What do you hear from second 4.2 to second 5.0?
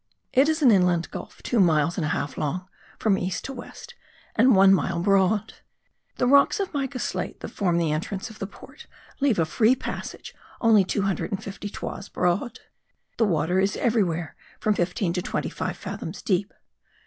and one mile